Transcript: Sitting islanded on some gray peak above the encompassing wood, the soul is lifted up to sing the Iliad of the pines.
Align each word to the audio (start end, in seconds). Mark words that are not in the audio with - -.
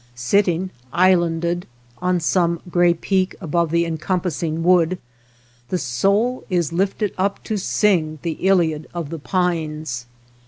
Sitting 0.15 0.71
islanded 0.91 1.67
on 2.01 2.19
some 2.19 2.59
gray 2.67 2.91
peak 2.95 3.35
above 3.39 3.69
the 3.69 3.85
encompassing 3.85 4.63
wood, 4.63 4.97
the 5.69 5.77
soul 5.77 6.43
is 6.49 6.73
lifted 6.73 7.13
up 7.19 7.43
to 7.43 7.55
sing 7.55 8.17
the 8.23 8.31
Iliad 8.47 8.87
of 8.95 9.11
the 9.11 9.19
pines. 9.19 10.07